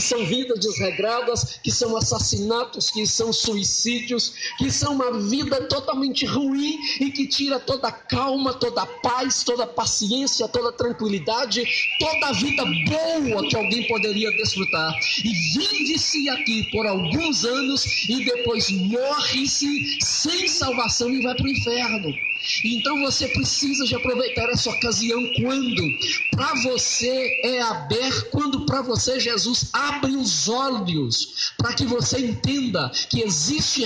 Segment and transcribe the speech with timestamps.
[0.00, 6.24] que são vidas desregradas, que são assassinatos, que são suicídios, que são uma vida totalmente
[6.24, 10.72] ruim e que tira toda a calma, toda a paz, toda a paciência, toda a
[10.72, 11.62] tranquilidade,
[11.98, 14.98] toda a vida boa que alguém poderia desfrutar.
[15.22, 21.48] E vive-se aqui por alguns anos e depois morre-se sem salvação e vai para o
[21.50, 22.29] inferno.
[22.64, 25.82] Então você precisa de aproveitar essa ocasião quando?
[26.30, 32.90] Para você é aberto, quando para você Jesus abre os olhos, para que você entenda
[33.08, 33.84] que existe